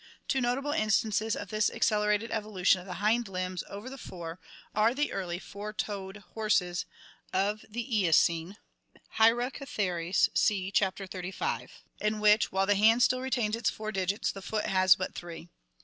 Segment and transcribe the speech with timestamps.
[0.27, 4.39] Two notable instances of this accelerated evolu tion of the hind limbs over the fore
[4.73, 6.87] are the early four toed horses
[7.31, 8.57] of the Eocene
[9.19, 11.69] (Hyracotheres, see Chapter XXXV)
[11.99, 15.49] in which, while the hand still retains its four digits, the foot has but three.